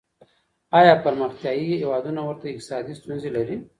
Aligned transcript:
آيا 0.79 0.95
پرمختيايي 1.03 1.63
هيوادونه 1.73 2.21
ورته 2.27 2.45
اقتصادي 2.51 2.93
ستونزې 2.99 3.29
لري؟ 3.37 3.55